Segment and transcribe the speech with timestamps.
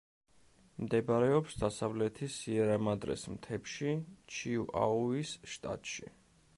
[0.85, 3.95] მდებარეობს დასავლეთი სიერა-მადრეს მთებში,
[4.39, 6.13] ჩიუაუის შტატში.